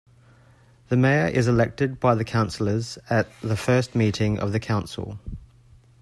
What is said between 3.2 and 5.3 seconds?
the first meeting of the Council.